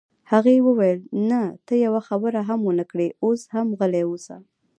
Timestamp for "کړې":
2.91-3.07